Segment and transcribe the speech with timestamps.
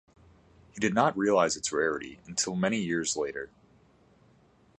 [0.71, 3.51] He did not realize its rarity until many years later.